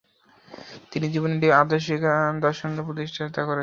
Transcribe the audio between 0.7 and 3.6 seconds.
তিনি জীবনের একটি আদর্শিক দর্শনরূপ প্রতিষ্ঠা করেছেন"।